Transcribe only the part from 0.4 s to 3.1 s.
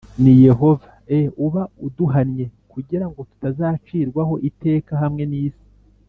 yehova e uba uduhannye kugira